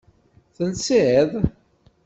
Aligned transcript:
Telsiḍ? 0.55 1.31